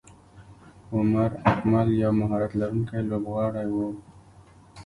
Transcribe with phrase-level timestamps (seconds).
[0.95, 3.87] عمر اکمل یو مهارت لرونکی لوبغاړی وو.